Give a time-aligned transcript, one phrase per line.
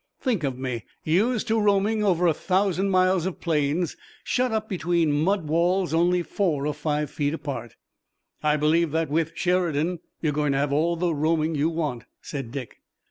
[0.19, 5.11] "Think of me, used to roaming over a thousand miles of plains, shut up between
[5.11, 7.75] mud walls only four or five feet apart."
[8.41, 12.51] "I believe that, with Sheridan, you're going to have all the roaming you want," said
[12.51, 12.81] Dick.